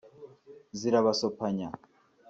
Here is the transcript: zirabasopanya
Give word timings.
zirabasopanya 0.79 1.67